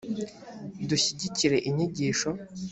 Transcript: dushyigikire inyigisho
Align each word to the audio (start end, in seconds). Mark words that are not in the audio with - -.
dushyigikire 0.89 1.57
inyigisho 1.69 2.29